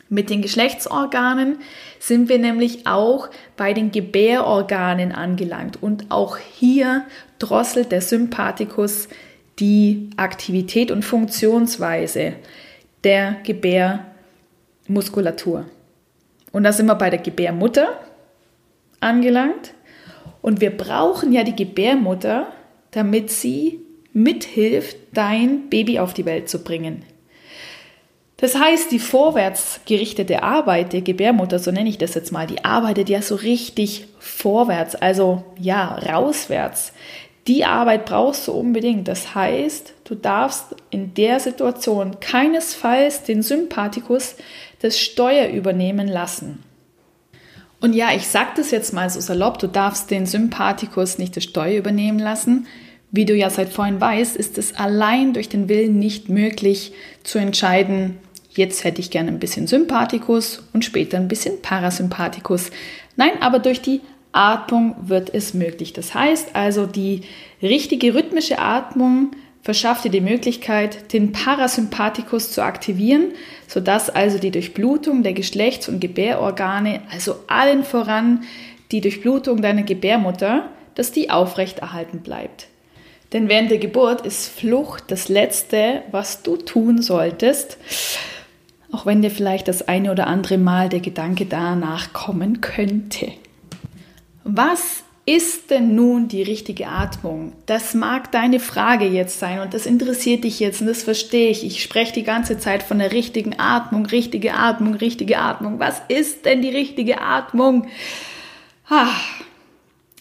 Mit 0.08 0.30
den 0.30 0.42
Geschlechtsorganen 0.42 1.58
sind 1.98 2.28
wir 2.28 2.38
nämlich 2.38 2.86
auch 2.86 3.30
bei 3.56 3.72
den 3.72 3.90
Gebärorganen 3.90 5.10
angelangt 5.12 5.82
und 5.82 6.10
auch 6.10 6.36
hier 6.36 7.04
drosselt 7.38 7.90
der 7.90 8.02
Sympathikus 8.02 9.08
die 9.58 10.10
Aktivität 10.16 10.90
und 10.90 11.04
Funktionsweise 11.04 12.32
der 13.02 13.36
Gebärmuskulatur. 13.44 15.66
Und 16.52 16.64
da 16.64 16.72
sind 16.72 16.86
wir 16.86 16.96
bei 16.96 17.10
der 17.10 17.20
Gebärmutter 17.20 18.00
angelangt 19.00 19.74
und 20.42 20.60
wir 20.60 20.70
brauchen 20.70 21.32
ja 21.32 21.44
die 21.44 21.56
Gebärmutter, 21.56 22.48
damit 22.90 23.30
sie 23.30 23.80
mithilft, 24.12 24.98
dein 25.12 25.70
Baby 25.70 25.98
auf 25.98 26.12
die 26.14 26.26
Welt 26.26 26.48
zu 26.48 26.62
bringen. 26.62 27.04
Das 28.44 28.56
heißt, 28.56 28.92
die 28.92 28.98
vorwärts 28.98 29.80
gerichtete 29.86 30.42
Arbeit 30.42 30.92
der 30.92 31.00
Gebärmutter, 31.00 31.58
so 31.58 31.70
nenne 31.70 31.88
ich 31.88 31.96
das 31.96 32.12
jetzt 32.12 32.30
mal, 32.30 32.46
die 32.46 32.62
arbeitet 32.62 33.08
ja 33.08 33.22
so 33.22 33.36
richtig 33.36 34.06
vorwärts, 34.18 34.94
also 34.94 35.44
ja, 35.58 35.94
rauswärts. 35.94 36.92
Die 37.46 37.64
Arbeit 37.64 38.04
brauchst 38.04 38.46
du 38.46 38.52
unbedingt. 38.52 39.08
Das 39.08 39.34
heißt, 39.34 39.94
du 40.04 40.14
darfst 40.14 40.76
in 40.90 41.14
der 41.14 41.40
Situation 41.40 42.20
keinesfalls 42.20 43.22
den 43.22 43.40
Sympathikus 43.40 44.36
das 44.82 45.00
Steuer 45.00 45.48
übernehmen 45.48 46.06
lassen. 46.06 46.62
Und 47.80 47.94
ja, 47.94 48.08
ich 48.14 48.28
sage 48.28 48.50
das 48.58 48.70
jetzt 48.72 48.92
mal 48.92 49.08
so 49.08 49.20
salopp, 49.20 49.58
du 49.58 49.68
darfst 49.68 50.10
den 50.10 50.26
Sympathikus 50.26 51.16
nicht 51.16 51.34
das 51.34 51.44
Steuer 51.44 51.78
übernehmen 51.78 52.18
lassen. 52.18 52.66
Wie 53.10 53.24
du 53.24 53.34
ja 53.34 53.48
seit 53.48 53.70
vorhin 53.70 54.02
weißt, 54.02 54.36
ist 54.36 54.58
es 54.58 54.74
allein 54.74 55.32
durch 55.32 55.48
den 55.48 55.70
Willen 55.70 55.98
nicht 55.98 56.28
möglich 56.28 56.92
zu 57.22 57.38
entscheiden, 57.38 58.18
jetzt 58.54 58.84
hätte 58.84 59.00
ich 59.00 59.10
gerne 59.10 59.30
ein 59.30 59.38
bisschen 59.38 59.66
Sympathikus 59.66 60.62
und 60.72 60.84
später 60.84 61.16
ein 61.16 61.28
bisschen 61.28 61.60
Parasympathikus. 61.62 62.70
Nein, 63.16 63.32
aber 63.40 63.58
durch 63.58 63.80
die 63.80 64.00
Atmung 64.32 64.96
wird 65.00 65.32
es 65.32 65.54
möglich. 65.54 65.92
Das 65.92 66.14
heißt 66.14 66.54
also, 66.54 66.86
die 66.86 67.22
richtige 67.62 68.14
rhythmische 68.14 68.58
Atmung 68.58 69.30
verschafft 69.62 70.04
dir 70.04 70.10
die 70.10 70.20
Möglichkeit, 70.20 71.12
den 71.12 71.32
Parasympathikus 71.32 72.52
zu 72.52 72.62
aktivieren, 72.62 73.32
sodass 73.66 74.10
also 74.10 74.38
die 74.38 74.50
Durchblutung 74.50 75.22
der 75.22 75.32
Geschlechts- 75.32 75.88
und 75.88 76.00
Gebärorgane, 76.00 77.00
also 77.10 77.36
allen 77.46 77.84
voran 77.84 78.44
die 78.92 79.00
Durchblutung 79.00 79.62
deiner 79.62 79.82
Gebärmutter, 79.82 80.68
dass 80.94 81.12
die 81.12 81.30
aufrechterhalten 81.30 82.20
bleibt. 82.20 82.66
Denn 83.32 83.48
während 83.48 83.70
der 83.70 83.78
Geburt 83.78 84.24
ist 84.24 84.48
Flucht 84.48 85.04
das 85.08 85.28
Letzte, 85.28 86.02
was 86.10 86.42
du 86.42 86.56
tun 86.56 87.00
solltest, 87.00 87.78
auch 88.94 89.06
wenn 89.06 89.22
dir 89.22 89.30
vielleicht 89.30 89.66
das 89.66 89.88
eine 89.88 90.12
oder 90.12 90.28
andere 90.28 90.56
Mal 90.56 90.88
der 90.88 91.00
Gedanke 91.00 91.46
danach 91.46 92.12
kommen 92.12 92.60
könnte. 92.60 93.32
Was 94.44 95.02
ist 95.26 95.70
denn 95.70 95.96
nun 95.96 96.28
die 96.28 96.42
richtige 96.42 96.86
Atmung? 96.86 97.54
Das 97.66 97.94
mag 97.94 98.30
deine 98.30 98.60
Frage 98.60 99.06
jetzt 99.06 99.40
sein 99.40 99.60
und 99.60 99.74
das 99.74 99.86
interessiert 99.86 100.44
dich 100.44 100.60
jetzt 100.60 100.80
und 100.80 100.86
das 100.86 101.02
verstehe 101.02 101.50
ich. 101.50 101.64
Ich 101.64 101.82
spreche 101.82 102.12
die 102.12 102.22
ganze 102.22 102.58
Zeit 102.58 102.84
von 102.84 103.00
der 103.00 103.10
richtigen 103.10 103.58
Atmung, 103.58 104.06
richtige 104.06 104.54
Atmung, 104.54 104.94
richtige 104.94 105.38
Atmung. 105.38 105.80
Was 105.80 106.00
ist 106.08 106.44
denn 106.44 106.62
die 106.62 106.70
richtige 106.70 107.20
Atmung? 107.20 107.88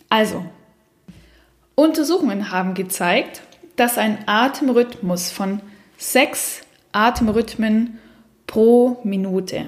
Also, 0.10 0.44
Untersuchungen 1.75 2.50
haben 2.50 2.74
gezeigt, 2.74 3.44
dass 3.75 4.00
ein 4.00 4.18
Atemrhythmus 4.25 5.30
von 5.30 5.62
sechs 5.98 6.62
Atemrhythmen 6.92 8.00
pro 8.53 9.00
Minute, 9.03 9.65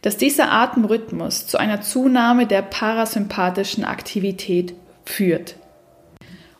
dass 0.00 0.16
dieser 0.16 0.50
Atemrhythmus 0.50 1.46
zu 1.46 1.58
einer 1.58 1.82
Zunahme 1.82 2.46
der 2.46 2.62
parasympathischen 2.62 3.84
Aktivität 3.84 4.72
führt. 5.04 5.56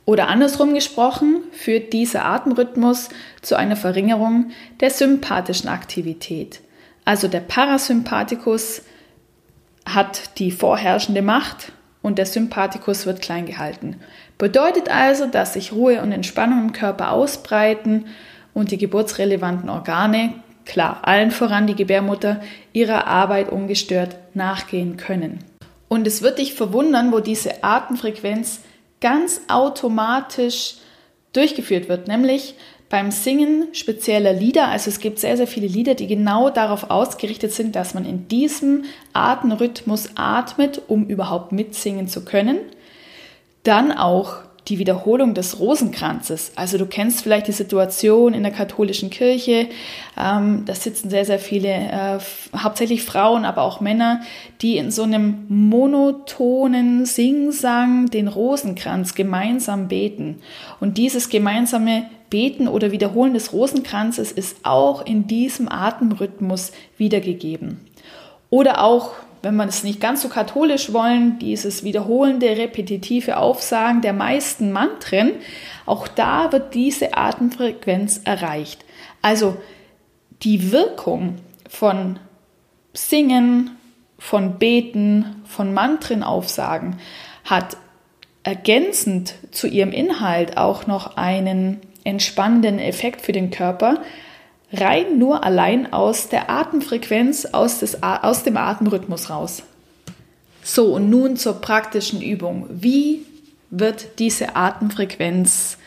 Oder 0.04 0.28
andersrum 0.28 0.74
gesprochen, 0.74 1.42
führt 1.52 1.94
dieser 1.94 2.26
Atemrhythmus 2.26 3.08
zu 3.40 3.56
einer 3.56 3.76
Verringerung 3.76 4.50
der 4.80 4.90
sympathischen 4.90 5.70
Aktivität. 5.70 6.60
Also 7.06 7.26
der 7.26 7.40
Parasympathikus 7.40 8.82
hat 9.86 10.38
die 10.38 10.50
vorherrschende 10.50 11.22
Macht 11.22 11.72
und 12.02 12.18
der 12.18 12.26
Sympathikus 12.26 13.06
wird 13.06 13.22
klein 13.22 13.46
gehalten. 13.46 13.96
Bedeutet 14.36 14.90
also, 14.90 15.24
dass 15.24 15.54
sich 15.54 15.72
Ruhe 15.72 16.02
und 16.02 16.12
Entspannung 16.12 16.60
im 16.60 16.72
Körper 16.74 17.12
ausbreiten 17.12 18.08
und 18.52 18.72
die 18.72 18.78
geburtsrelevanten 18.78 19.70
Organe, 19.70 20.34
klar, 20.64 21.00
allen 21.02 21.30
voran 21.30 21.66
die 21.66 21.74
Gebärmutter, 21.74 22.40
ihrer 22.72 23.06
Arbeit 23.06 23.50
ungestört 23.50 24.16
nachgehen 24.34 24.96
können. 24.96 25.44
Und 25.88 26.06
es 26.06 26.22
wird 26.22 26.38
dich 26.38 26.54
verwundern, 26.54 27.12
wo 27.12 27.20
diese 27.20 27.64
Atemfrequenz 27.64 28.60
ganz 29.00 29.42
automatisch 29.48 30.76
durchgeführt 31.32 31.88
wird, 31.88 32.06
nämlich 32.06 32.54
beim 32.88 33.12
Singen 33.12 33.68
spezieller 33.72 34.32
Lieder. 34.32 34.68
Also 34.68 34.90
es 34.90 34.98
gibt 34.98 35.20
sehr, 35.20 35.36
sehr 35.36 35.46
viele 35.46 35.68
Lieder, 35.68 35.94
die 35.94 36.08
genau 36.08 36.50
darauf 36.50 36.90
ausgerichtet 36.90 37.52
sind, 37.52 37.76
dass 37.76 37.94
man 37.94 38.04
in 38.04 38.28
diesem 38.28 38.84
Atemrhythmus 39.12 40.10
atmet, 40.16 40.82
um 40.88 41.06
überhaupt 41.06 41.52
mitsingen 41.52 42.08
zu 42.08 42.24
können. 42.24 42.58
Dann 43.62 43.92
auch 43.92 44.38
die 44.70 44.78
Wiederholung 44.78 45.34
des 45.34 45.58
Rosenkranzes. 45.58 46.52
Also 46.54 46.78
du 46.78 46.86
kennst 46.86 47.22
vielleicht 47.22 47.48
die 47.48 47.52
Situation 47.52 48.32
in 48.32 48.44
der 48.44 48.52
katholischen 48.52 49.10
Kirche. 49.10 49.68
Ähm, 50.16 50.62
da 50.64 50.74
sitzen 50.74 51.10
sehr, 51.10 51.24
sehr 51.24 51.40
viele, 51.40 51.68
äh, 51.68 52.18
hauptsächlich 52.56 53.02
Frauen, 53.02 53.44
aber 53.44 53.62
auch 53.62 53.80
Männer, 53.80 54.20
die 54.62 54.76
in 54.76 54.92
so 54.92 55.02
einem 55.02 55.44
monotonen 55.48 57.04
Singsang 57.04 58.06
den 58.06 58.28
Rosenkranz 58.28 59.14
gemeinsam 59.14 59.88
beten. 59.88 60.36
Und 60.78 60.96
dieses 60.96 61.28
gemeinsame 61.28 62.04
Beten 62.30 62.68
oder 62.68 62.92
Wiederholen 62.92 63.34
des 63.34 63.52
Rosenkranzes 63.52 64.30
ist 64.30 64.58
auch 64.62 65.04
in 65.04 65.26
diesem 65.26 65.68
Atemrhythmus 65.68 66.70
wiedergegeben. 66.96 67.80
Oder 68.50 68.84
auch 68.84 69.12
wenn 69.42 69.56
man 69.56 69.68
es 69.68 69.84
nicht 69.84 70.00
ganz 70.00 70.22
so 70.22 70.28
katholisch 70.28 70.92
wollen, 70.92 71.38
dieses 71.38 71.82
wiederholende, 71.84 72.56
repetitive 72.56 73.38
Aufsagen 73.38 74.02
der 74.02 74.12
meisten 74.12 74.72
Mantren, 74.72 75.32
auch 75.86 76.08
da 76.08 76.52
wird 76.52 76.74
diese 76.74 77.16
Atemfrequenz 77.16 78.20
erreicht. 78.24 78.84
Also 79.22 79.56
die 80.42 80.72
Wirkung 80.72 81.36
von 81.68 82.18
Singen, 82.92 83.76
von 84.18 84.58
Beten, 84.58 85.42
von 85.44 85.72
Mantren 85.72 86.22
aufsagen 86.22 86.98
hat 87.44 87.76
ergänzend 88.42 89.34
zu 89.50 89.66
ihrem 89.66 89.92
Inhalt 89.92 90.56
auch 90.56 90.86
noch 90.86 91.16
einen 91.16 91.80
entspannenden 92.04 92.78
Effekt 92.78 93.20
für 93.20 93.32
den 93.32 93.50
Körper, 93.50 94.00
rein 94.72 95.18
nur 95.18 95.44
allein 95.44 95.92
aus 95.92 96.28
der 96.28 96.50
Atemfrequenz, 96.50 97.46
aus, 97.46 97.80
des, 97.80 98.02
aus 98.02 98.42
dem 98.42 98.56
Atemrhythmus 98.56 99.30
raus. 99.30 99.62
So, 100.62 100.94
und 100.94 101.10
nun 101.10 101.36
zur 101.36 101.60
praktischen 101.60 102.22
Übung. 102.22 102.66
Wie 102.70 103.24
wird 103.70 104.18
diese 104.18 104.56
Atemfrequenz 104.56 105.78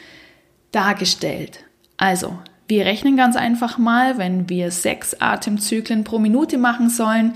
dargestellt? 0.72 1.60
Also, 1.98 2.38
wir 2.68 2.86
rechnen 2.86 3.18
ganz 3.18 3.36
einfach 3.36 3.78
mal, 3.78 4.18
wenn 4.18 4.50
wir 4.50 4.72
sechs 4.72 5.16
Atemzyklen 5.20 6.04
pro 6.04 6.18
Minute 6.18 6.58
machen 6.58 6.90
sollen, 6.90 7.34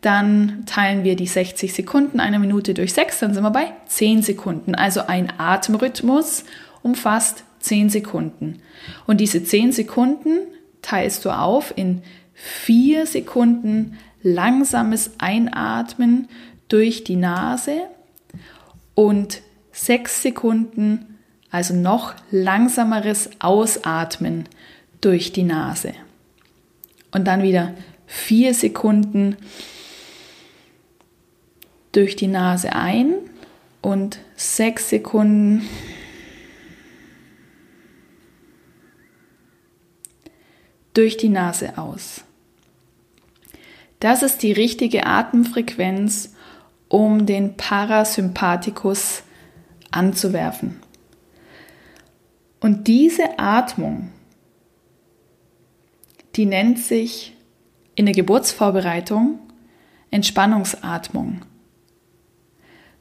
dann 0.00 0.64
teilen 0.66 1.02
wir 1.02 1.16
die 1.16 1.26
60 1.26 1.72
Sekunden 1.72 2.20
einer 2.20 2.38
Minute 2.38 2.72
durch 2.72 2.92
sechs, 2.92 3.18
dann 3.18 3.34
sind 3.34 3.42
wir 3.42 3.50
bei 3.50 3.72
10 3.86 4.22
Sekunden. 4.22 4.74
Also 4.74 5.02
ein 5.06 5.32
Atemrhythmus 5.38 6.44
umfasst 6.82 7.42
10 7.60 7.90
Sekunden. 7.90 8.60
Und 9.06 9.20
diese 9.20 9.42
10 9.42 9.72
Sekunden 9.72 10.38
teilst 10.82 11.24
du 11.24 11.30
auf 11.30 11.72
in 11.76 12.02
vier 12.34 13.06
Sekunden 13.06 13.98
langsames 14.22 15.12
Einatmen 15.18 16.28
durch 16.68 17.04
die 17.04 17.16
Nase 17.16 17.82
und 18.94 19.42
sechs 19.72 20.22
Sekunden, 20.22 21.18
also 21.50 21.74
noch 21.74 22.14
langsameres 22.30 23.30
Ausatmen 23.38 24.44
durch 25.00 25.32
die 25.32 25.44
Nase. 25.44 25.94
Und 27.10 27.26
dann 27.26 27.42
wieder 27.42 27.74
vier 28.06 28.54
Sekunden 28.54 29.36
durch 31.92 32.16
die 32.16 32.26
Nase 32.26 32.74
ein 32.74 33.14
und 33.80 34.18
sechs 34.36 34.90
Sekunden 34.90 35.68
durch 40.98 41.16
die 41.16 41.28
Nase 41.28 41.78
aus. 41.78 42.24
Das 44.00 44.24
ist 44.24 44.42
die 44.42 44.50
richtige 44.50 45.06
Atemfrequenz, 45.06 46.34
um 46.88 47.24
den 47.24 47.56
Parasympathikus 47.56 49.22
anzuwerfen. 49.92 50.80
Und 52.58 52.88
diese 52.88 53.38
Atmung, 53.38 54.10
die 56.34 56.46
nennt 56.46 56.80
sich 56.80 57.36
in 57.94 58.06
der 58.06 58.14
Geburtsvorbereitung 58.16 59.38
Entspannungsatmung. 60.10 61.42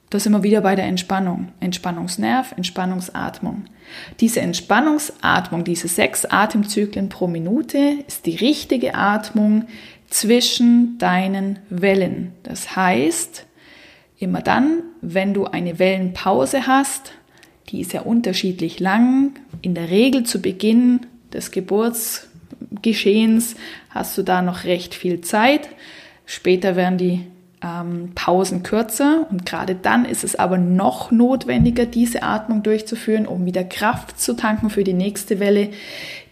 Das 0.10 0.24
sind 0.24 0.32
wir 0.32 0.44
wieder 0.44 0.62
bei 0.62 0.76
der 0.76 0.86
Entspannung. 0.86 1.50
Entspannungsnerv, 1.60 2.54
Entspannungsatmung. 2.54 3.66
Diese 4.22 4.40
Entspannungsatmung, 4.40 5.66
diese 5.66 5.90
sechs 5.90 6.26
Atemzyklen 6.26 7.10
pro 7.10 7.28
Minute, 7.28 7.78
ist 8.08 8.26
die 8.26 8.36
richtige 8.36 8.96
Atmung 8.96 9.66
zwischen 10.10 10.98
deinen 10.98 11.60
Wellen. 11.70 12.32
Das 12.44 12.76
heißt, 12.76 13.46
immer 14.18 14.42
dann, 14.42 14.82
wenn 15.02 15.34
du 15.34 15.46
eine 15.46 15.78
Wellenpause 15.78 16.68
hast, 16.68 17.12
die 17.70 17.82
ist 17.82 17.92
ja 17.92 18.02
unterschiedlich 18.02 18.80
lang, 18.80 19.34
in 19.62 19.76
der 19.76 19.90
Regel 19.90 20.24
zu 20.24 20.42
Beginn 20.42 21.02
des 21.34 21.52
Geburtsgeschehens 21.52 23.58
hast 23.90 24.18
du 24.18 24.24
da 24.24 24.42
noch 24.42 24.64
recht 24.64 24.96
viel 24.96 25.20
Zeit. 25.20 25.68
Später 26.26 26.78
werden 26.78 26.98
die 26.98 27.26
ähm, 27.62 28.12
Pausen 28.14 28.64
kürzer 28.64 29.26
und 29.32 29.46
gerade 29.46 29.76
dann 29.76 30.06
ist 30.06 30.24
es 30.24 30.36
aber 30.36 30.58
noch 30.58 31.12
notwendiger, 31.12 31.86
diese 31.86 32.24
Atmung 32.24 32.64
durchzuführen, 32.64 33.26
um 33.26 33.46
wieder 33.46 33.64
Kraft 33.64 34.20
zu 34.20 34.36
tanken 34.36 34.70
für 34.70 34.84
die 34.84 34.94
nächste 34.94 35.40
Welle. 35.40 35.70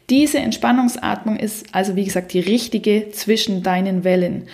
Diese 0.10 0.38
Entspannungsatmung 0.38 1.38
ist 1.38 1.66
also 1.72 1.96
wie 1.96 2.06
gesagt 2.06 2.34
die 2.34 2.40
richtige 2.40 3.10
zwischen 3.12 3.64
deinen 3.64 4.04
Wellen. 4.04 4.48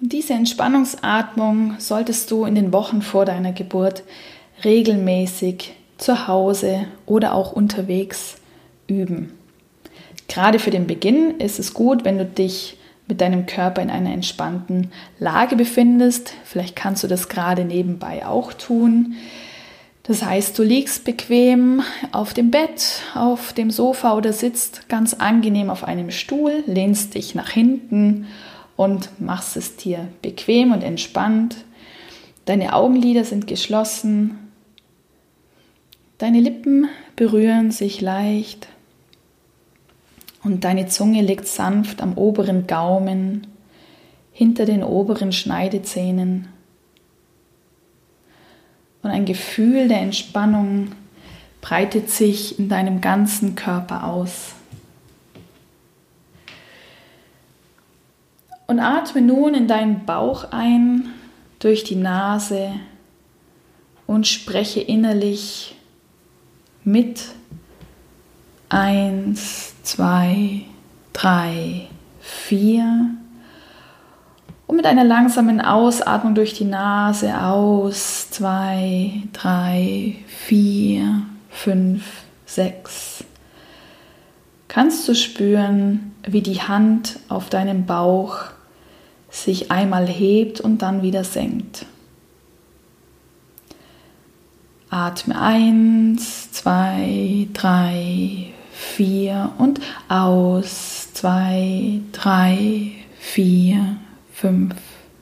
Und 0.00 0.12
diese 0.12 0.32
Entspannungsatmung 0.32 1.74
solltest 1.78 2.30
du 2.30 2.44
in 2.44 2.54
den 2.54 2.72
Wochen 2.72 3.02
vor 3.02 3.24
deiner 3.24 3.52
Geburt 3.52 4.04
regelmäßig 4.64 5.74
zu 5.98 6.28
Hause 6.28 6.86
oder 7.04 7.34
auch 7.34 7.52
unterwegs 7.52 8.36
üben. 8.86 9.32
Gerade 10.28 10.58
für 10.58 10.70
den 10.70 10.86
Beginn 10.86 11.40
ist 11.40 11.58
es 11.58 11.74
gut, 11.74 12.04
wenn 12.04 12.18
du 12.18 12.24
dich 12.24 12.77
mit 13.08 13.20
deinem 13.20 13.46
Körper 13.46 13.82
in 13.82 13.90
einer 13.90 14.12
entspannten 14.12 14.92
Lage 15.18 15.56
befindest. 15.56 16.34
Vielleicht 16.44 16.76
kannst 16.76 17.02
du 17.02 17.08
das 17.08 17.28
gerade 17.28 17.64
nebenbei 17.64 18.26
auch 18.26 18.52
tun. 18.52 19.14
Das 20.02 20.22
heißt, 20.22 20.58
du 20.58 20.62
liegst 20.62 21.04
bequem 21.04 21.82
auf 22.12 22.32
dem 22.32 22.50
Bett, 22.50 23.02
auf 23.14 23.52
dem 23.52 23.70
Sofa 23.70 24.14
oder 24.16 24.32
sitzt 24.32 24.88
ganz 24.88 25.14
angenehm 25.14 25.68
auf 25.68 25.84
einem 25.84 26.10
Stuhl, 26.10 26.62
lehnst 26.66 27.14
dich 27.14 27.34
nach 27.34 27.50
hinten 27.50 28.26
und 28.76 29.20
machst 29.20 29.56
es 29.56 29.76
dir 29.76 30.08
bequem 30.22 30.72
und 30.72 30.82
entspannt. 30.82 31.56
Deine 32.46 32.72
Augenlider 32.72 33.24
sind 33.24 33.46
geschlossen. 33.46 34.38
Deine 36.16 36.40
Lippen 36.40 36.88
berühren 37.16 37.70
sich 37.70 38.00
leicht 38.00 38.68
und 40.42 40.64
deine 40.64 40.86
Zunge 40.86 41.22
liegt 41.22 41.46
sanft 41.46 42.00
am 42.00 42.14
oberen 42.14 42.66
Gaumen, 42.66 43.46
hinter 44.32 44.66
den 44.66 44.84
oberen 44.84 45.32
Schneidezähnen. 45.32 46.48
Und 49.02 49.10
ein 49.10 49.24
Gefühl 49.24 49.88
der 49.88 50.00
Entspannung 50.00 50.92
breitet 51.60 52.08
sich 52.10 52.58
in 52.58 52.68
deinem 52.68 53.00
ganzen 53.00 53.54
Körper 53.56 54.04
aus. 54.04 54.54
Und 58.66 58.80
atme 58.80 59.22
nun 59.22 59.54
in 59.54 59.66
deinen 59.66 60.04
Bauch 60.04 60.52
ein 60.52 61.08
durch 61.58 61.84
die 61.84 61.96
Nase 61.96 62.72
und 64.06 64.26
spreche 64.26 64.80
innerlich 64.80 65.74
mit 66.84 67.34
Eins, 68.68 69.74
zwei, 69.82 70.62
drei, 71.12 71.88
vier. 72.20 73.10
Und 74.66 74.76
mit 74.76 74.84
einer 74.84 75.04
langsamen 75.04 75.60
Ausatmung 75.62 76.34
durch 76.34 76.52
die 76.52 76.64
Nase 76.64 77.40
aus. 77.40 78.30
Zwei, 78.30 79.22
drei, 79.32 80.16
vier, 80.26 81.22
fünf, 81.48 82.04
sechs. 82.44 83.24
Kannst 84.68 85.08
du 85.08 85.14
spüren, 85.14 86.14
wie 86.26 86.42
die 86.42 86.60
Hand 86.60 87.18
auf 87.30 87.48
deinem 87.48 87.86
Bauch 87.86 88.44
sich 89.30 89.70
einmal 89.70 90.06
hebt 90.06 90.60
und 90.60 90.82
dann 90.82 91.02
wieder 91.02 91.24
senkt. 91.24 91.86
Atme 94.90 95.38
eins, 95.38 96.50
zwei, 96.52 97.46
drei, 97.52 98.07
vier 98.98 99.52
und 99.58 99.80
aus. 100.08 101.12
Zwei, 101.12 102.00
drei, 102.10 102.90
vier, 103.16 103.96
fünf, 104.32 104.74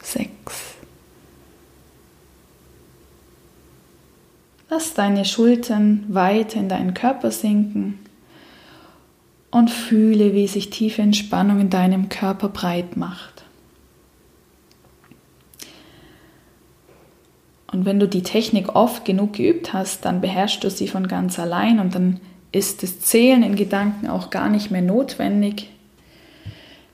sechs. 0.02 0.76
Lass 4.70 4.94
deine 4.94 5.26
Schultern 5.26 6.06
weiter 6.08 6.58
in 6.58 6.70
deinen 6.70 6.94
Körper 6.94 7.30
sinken 7.30 7.98
und 9.50 9.70
fühle, 9.70 10.32
wie 10.32 10.46
sich 10.48 10.70
tiefe 10.70 11.02
Entspannung 11.02 11.60
in 11.60 11.68
deinem 11.68 12.08
Körper 12.08 12.48
breit 12.48 12.96
macht. 12.96 13.44
Und 17.70 17.84
wenn 17.84 18.00
du 18.00 18.08
die 18.08 18.22
Technik 18.22 18.74
oft 18.74 19.04
genug 19.04 19.34
geübt 19.34 19.74
hast, 19.74 20.06
dann 20.06 20.22
beherrschst 20.22 20.64
du 20.64 20.70
sie 20.70 20.88
von 20.88 21.08
ganz 21.08 21.38
allein 21.38 21.78
und 21.78 21.94
dann 21.94 22.20
ist 22.56 22.82
das 22.82 23.00
Zählen 23.00 23.42
in 23.42 23.54
Gedanken 23.54 24.08
auch 24.08 24.30
gar 24.30 24.48
nicht 24.48 24.70
mehr 24.70 24.82
notwendig. 24.82 25.70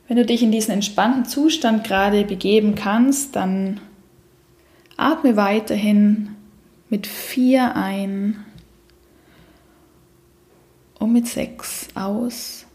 Wenn 0.09 0.17
du 0.17 0.27
dich 0.27 0.43
in 0.43 0.53
diesen 0.53 0.73
entspannten 0.73 1.25
Zustand 1.25 1.85
gerade 1.85 2.25
begeben 2.25 2.75
kannst, 2.75 3.37
dann 3.37 3.81
atme 4.97 5.37
weiterhin 5.37 6.31
mit 6.91 7.07
vier 7.07 7.77
ein 7.77 8.45
und 10.99 11.13
mit 11.13 11.27
sechs 11.27 11.89
aus. 11.95 12.67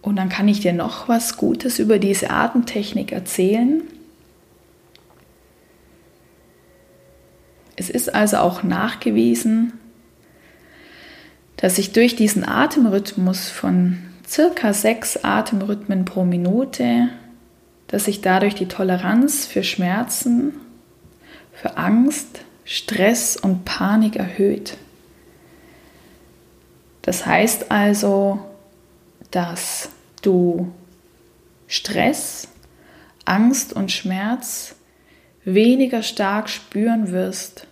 Und 0.00 0.16
dann 0.16 0.28
kann 0.28 0.48
ich 0.48 0.58
dir 0.58 0.72
noch 0.72 1.08
was 1.08 1.36
Gutes 1.36 1.78
über 1.78 2.00
diese 2.00 2.30
Atemtechnik 2.30 3.12
erzählen. 3.12 3.82
Es 7.82 7.90
ist 7.90 8.14
also 8.14 8.36
auch 8.36 8.62
nachgewiesen, 8.62 9.72
dass 11.56 11.74
sich 11.74 11.92
durch 11.92 12.14
diesen 12.14 12.48
Atemrhythmus 12.48 13.50
von 13.50 13.98
circa 14.24 14.72
sechs 14.72 15.24
Atemrhythmen 15.24 16.04
pro 16.04 16.24
Minute, 16.24 17.08
dass 17.88 18.04
sich 18.04 18.20
dadurch 18.20 18.54
die 18.54 18.68
Toleranz 18.68 19.46
für 19.46 19.64
Schmerzen, 19.64 20.52
für 21.52 21.76
Angst, 21.76 22.42
Stress 22.64 23.36
und 23.36 23.64
Panik 23.64 24.14
erhöht. 24.14 24.76
Das 27.02 27.26
heißt 27.26 27.72
also, 27.72 28.38
dass 29.32 29.88
du 30.22 30.70
Stress, 31.66 32.46
Angst 33.24 33.72
und 33.72 33.90
Schmerz 33.90 34.76
weniger 35.44 36.04
stark 36.04 36.48
spüren 36.48 37.10
wirst 37.10 37.66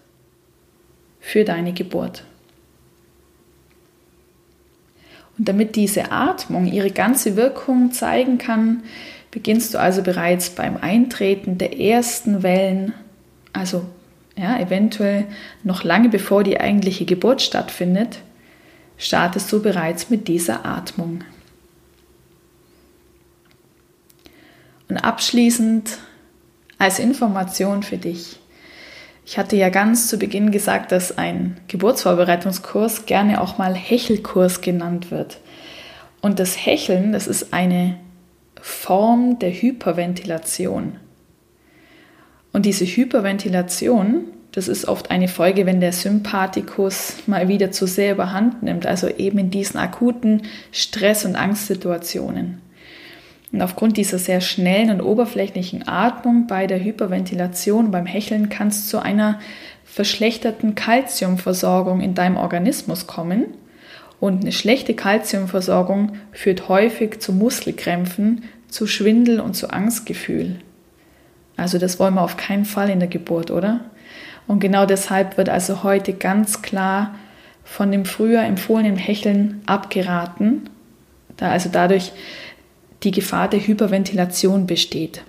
für 1.21 1.45
deine 1.45 1.73
Geburt. 1.73 2.25
Und 5.39 5.49
damit 5.49 5.77
diese 5.77 6.11
Atmung 6.13 6.67
ihre 6.67 6.91
ganze 6.91 7.37
Wirkung 7.37 7.93
zeigen 7.93 8.39
kann, 8.39 8.83
beginnst 9.31 9.75
du 9.75 9.79
also 9.79 10.03
bereits 10.03 10.51
beim 10.51 10.77
Eintreten 10.77 11.57
der 11.57 11.79
ersten 11.79 12.43
Wellen, 12.43 12.93
also 13.53 13.87
ja, 14.37 14.59
eventuell 14.59 15.27
noch 15.63 15.85
lange 15.85 16.09
bevor 16.09 16.45
die 16.45 16.61
eigentliche 16.61 17.05
Geburt 17.05 17.43
stattfindet, 17.43 18.21
startest 18.97 19.51
du 19.53 19.63
bereits 19.63 20.11
mit 20.11 20.29
dieser 20.29 20.65
Atmung. 20.67 21.25
Und 24.89 24.99
abschließend 24.99 25.99
als 26.79 26.99
Information 26.99 27.83
für 27.83 27.97
dich. 27.97 28.40
Ich 29.31 29.39
hatte 29.39 29.55
ja 29.55 29.69
ganz 29.69 30.09
zu 30.09 30.19
Beginn 30.19 30.51
gesagt, 30.51 30.91
dass 30.91 31.17
ein 31.17 31.57
Geburtsvorbereitungskurs 31.69 33.07
gerne 33.07 33.41
auch 33.41 33.59
mal 33.59 33.77
Hechelkurs 33.77 34.61
genannt 34.61 35.13
wird. 35.13 35.39
Und 36.21 36.41
das 36.41 36.57
Hecheln, 36.67 37.13
das 37.13 37.29
ist 37.29 37.55
eine 37.55 37.95
Form 38.61 39.39
der 39.39 39.53
Hyperventilation. 39.53 40.97
Und 42.53 42.67
diese 42.67 42.85
Hyperventilation, 42.85 44.25
das 44.51 44.67
ist 44.67 44.89
oft 44.89 45.13
eine 45.13 45.29
Folge, 45.29 45.65
wenn 45.65 45.81
der 45.81 45.93
Sympathikus 45.93 47.19
mal 47.29 47.47
wieder 47.47 47.71
zu 47.71 47.87
sehr 47.87 48.15
überhand 48.15 48.65
nimmt, 48.65 48.85
also 48.85 49.07
eben 49.07 49.39
in 49.39 49.53
diesen 49.53 49.79
akuten 49.79 50.43
Stress- 50.73 51.25
und 51.25 51.37
Angstsituationen. 51.37 52.61
Und 53.53 53.63
aufgrund 53.63 53.97
dieser 53.97 54.19
sehr 54.19 54.41
schnellen 54.41 54.91
und 54.91 55.01
oberflächlichen 55.01 55.89
Atmung 55.89 56.47
bei 56.47 56.67
der 56.67 56.83
Hyperventilation, 56.83 57.91
beim 57.91 58.07
Hecheln, 58.07 58.49
kann 58.49 58.69
es 58.69 58.89
zu 58.89 59.01
einer 59.01 59.41
verschlechterten 59.85 60.77
Kalziumversorgung 60.77 62.01
in 62.01 62.15
deinem 62.15 62.37
Organismus 62.37 63.09
kommen. 63.09 63.47
Und 64.21 64.43
eine 64.43 64.53
schlechte 64.53 64.95
Kalziumversorgung 64.95 66.13
führt 66.31 66.69
häufig 66.69 67.21
zu 67.21 67.33
Muskelkrämpfen, 67.33 68.45
zu 68.69 68.87
Schwindel 68.87 69.41
und 69.41 69.55
zu 69.55 69.71
Angstgefühl. 69.71 70.57
Also 71.57 71.79
das 71.79 71.99
wollen 71.99 72.15
wir 72.15 72.23
auf 72.23 72.37
keinen 72.37 72.65
Fall 72.65 72.89
in 72.89 73.01
der 73.01 73.09
Geburt, 73.09 73.51
oder? 73.51 73.81
Und 74.47 74.61
genau 74.61 74.87
deshalb 74.87 75.37
wird 75.37 75.49
also 75.49 75.83
heute 75.83 76.13
ganz 76.13 76.63
klar 76.63 77.15
von 77.65 77.93
dem 77.93 78.05
früher 78.05 78.43
empfohlenen 78.43 78.97
Hecheln 78.97 79.61
abgeraten, 79.67 80.69
da 81.37 81.51
also 81.51 81.69
dadurch 81.73 82.13
die 83.03 83.11
Gefahr 83.11 83.49
der 83.49 83.67
Hyperventilation 83.67 84.67
besteht. 84.67 85.23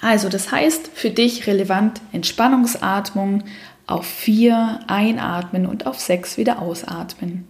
Also 0.00 0.28
das 0.28 0.52
heißt 0.52 0.90
für 0.92 1.10
dich 1.10 1.46
relevant 1.46 2.00
Entspannungsatmung 2.12 3.44
auf 3.86 4.06
4 4.06 4.80
einatmen 4.86 5.66
und 5.66 5.86
auf 5.86 5.98
6 5.98 6.36
wieder 6.36 6.60
ausatmen. 6.60 7.48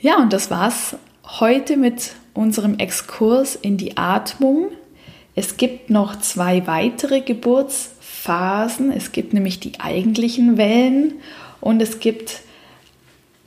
Ja, 0.00 0.18
und 0.18 0.32
das 0.32 0.50
war's 0.50 0.96
heute 1.24 1.76
mit 1.76 2.12
unserem 2.34 2.78
Exkurs 2.78 3.56
in 3.56 3.76
die 3.76 3.96
Atmung. 3.96 4.68
Es 5.34 5.56
gibt 5.56 5.90
noch 5.90 6.18
zwei 6.20 6.66
weitere 6.66 7.20
Geburtsphasen. 7.20 8.92
Es 8.92 9.12
gibt 9.12 9.32
nämlich 9.32 9.58
die 9.58 9.80
eigentlichen 9.80 10.58
Wellen 10.58 11.14
und 11.60 11.80
es 11.80 11.98
gibt 11.98 12.42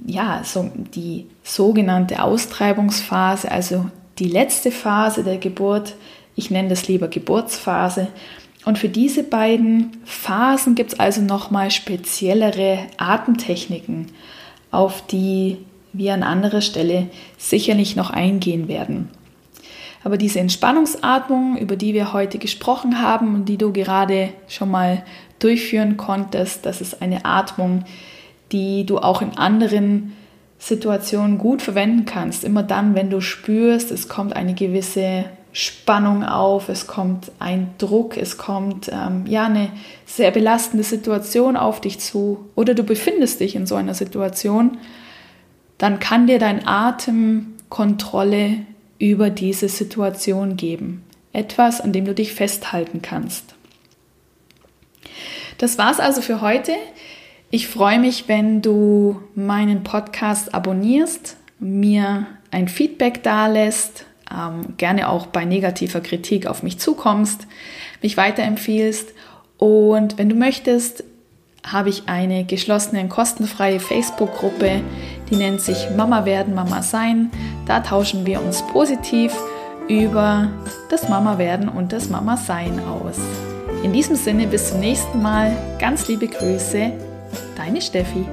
ja, 0.05 0.41
so 0.43 0.69
die 0.95 1.27
sogenannte 1.43 2.21
Austreibungsphase, 2.23 3.51
also 3.51 3.85
die 4.17 4.27
letzte 4.27 4.71
Phase 4.71 5.23
der 5.23 5.37
Geburt. 5.37 5.95
Ich 6.35 6.51
nenne 6.51 6.69
das 6.69 6.87
lieber 6.87 7.07
Geburtsphase. 7.07 8.07
Und 8.65 8.77
für 8.77 8.89
diese 8.89 9.23
beiden 9.23 9.97
Phasen 10.05 10.75
gibt 10.75 10.93
es 10.93 10.99
also 10.99 11.21
nochmal 11.21 11.71
speziellere 11.71 12.79
Atemtechniken, 12.97 14.07
auf 14.71 15.05
die 15.07 15.57
wir 15.93 16.13
an 16.13 16.23
anderer 16.23 16.61
Stelle 16.61 17.07
sicherlich 17.37 17.95
noch 17.95 18.09
eingehen 18.09 18.67
werden. 18.67 19.09
Aber 20.03 20.17
diese 20.17 20.39
Entspannungsatmung, 20.39 21.57
über 21.57 21.75
die 21.75 21.93
wir 21.93 22.13
heute 22.13 22.37
gesprochen 22.37 23.01
haben 23.01 23.35
und 23.35 23.45
die 23.45 23.57
du 23.57 23.73
gerade 23.73 24.29
schon 24.47 24.71
mal 24.71 25.03
durchführen 25.39 25.97
konntest, 25.97 26.65
das 26.65 26.81
ist 26.81 27.01
eine 27.01 27.25
Atmung, 27.25 27.85
die 28.51 28.85
du 28.85 28.99
auch 28.99 29.21
in 29.21 29.37
anderen 29.37 30.13
Situationen 30.57 31.37
gut 31.37 31.61
verwenden 31.61 32.05
kannst. 32.05 32.43
Immer 32.43 32.63
dann, 32.63 32.95
wenn 32.95 33.09
du 33.09 33.21
spürst, 33.21 33.91
es 33.91 34.09
kommt 34.09 34.35
eine 34.35 34.53
gewisse 34.53 35.25
Spannung 35.51 36.23
auf, 36.23 36.69
es 36.69 36.85
kommt 36.85 37.31
ein 37.39 37.73
Druck, 37.77 38.17
es 38.17 38.37
kommt 38.37 38.89
ähm, 38.93 39.25
ja 39.25 39.45
eine 39.45 39.71
sehr 40.05 40.31
belastende 40.31 40.83
Situation 40.83 41.57
auf 41.57 41.81
dich 41.81 41.99
zu 41.99 42.49
oder 42.55 42.75
du 42.75 42.83
befindest 42.83 43.39
dich 43.39 43.55
in 43.55 43.65
so 43.65 43.75
einer 43.75 43.95
Situation, 43.95 44.77
dann 45.77 45.99
kann 45.99 46.27
dir 46.27 46.39
dein 46.39 46.67
Atem 46.67 47.55
Kontrolle 47.69 48.57
über 48.99 49.29
diese 49.29 49.69
Situation 49.69 50.57
geben. 50.57 51.03
Etwas, 51.31 51.81
an 51.81 51.93
dem 51.93 52.05
du 52.05 52.13
dich 52.13 52.33
festhalten 52.33 53.01
kannst. 53.01 53.55
Das 55.57 55.77
war's 55.77 55.99
also 55.99 56.21
für 56.21 56.41
heute. 56.41 56.73
Ich 57.51 57.67
freue 57.67 57.97
mich, 57.97 58.27
wenn 58.27 58.61
du 58.61 59.21
meinen 59.33 59.83
Podcast 59.83 60.53
abonnierst, 60.53 61.35
mir 61.59 62.27
ein 62.51 62.67
Feedback 62.67 63.23
dalässt, 63.23 64.05
ähm, 64.31 64.75
gerne 64.77 65.09
auch 65.09 65.25
bei 65.27 65.45
negativer 65.45 65.99
Kritik 65.99 66.45
auf 66.45 66.61
mich 66.61 66.77
zukommst, 66.77 67.47
mich 68.03 68.17
weiterempfiehlst 68.17 69.09
und 69.57 70.19
wenn 70.19 70.29
du 70.29 70.35
möchtest, 70.35 71.03
habe 71.65 71.89
ich 71.89 72.03
eine 72.07 72.45
geschlossene 72.45 73.01
und 73.01 73.09
kostenfreie 73.09 73.79
Facebook-Gruppe, 73.79 74.81
die 75.31 75.35
nennt 75.35 75.61
sich 75.61 75.89
Mama 75.97 76.25
werden, 76.25 76.53
Mama 76.53 76.83
sein. 76.83 77.31
Da 77.65 77.81
tauschen 77.81 78.25
wir 78.25 78.41
uns 78.41 78.61
positiv 78.67 79.33
über 79.89 80.49
das 80.89 81.09
Mama 81.09 81.39
werden 81.39 81.67
und 81.67 81.91
das 81.93 82.09
Mama 82.09 82.37
sein 82.37 82.79
aus. 82.79 83.17
In 83.83 83.91
diesem 83.91 84.15
Sinne 84.15 84.47
bis 84.47 84.69
zum 84.69 84.79
nächsten 84.79 85.21
Mal. 85.21 85.51
Ganz 85.79 86.07
liebe 86.07 86.27
Grüße, 86.27 86.93
Deine 87.55 87.81
Steffi. 87.81 88.25